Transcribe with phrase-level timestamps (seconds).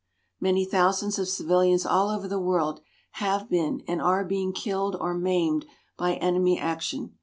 [0.39, 2.81] Many thousands of civilians all over the world
[3.21, 7.13] have been and are being killed or maimed by enemy action.